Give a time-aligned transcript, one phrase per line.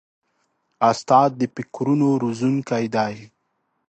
[0.91, 3.15] استاد د فکرونو روزونکی دی.